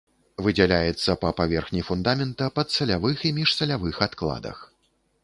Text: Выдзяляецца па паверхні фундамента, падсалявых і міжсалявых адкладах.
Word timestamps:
Выдзяляецца 0.45 1.15
па 1.25 1.29
паверхні 1.41 1.83
фундамента, 1.89 2.47
падсалявых 2.57 3.17
і 3.29 3.33
міжсалявых 3.39 3.95
адкладах. 4.07 4.57